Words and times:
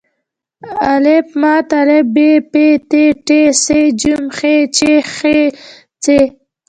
آا 0.89 0.93
ب 2.13 2.15
پ 2.51 2.53
ت 2.89 2.91
ټ 3.25 3.29
ث 3.61 3.63
ج 4.01 4.03
ح 4.37 4.39
چ 4.75 4.79
خ 5.13 5.15
څ 6.03 6.05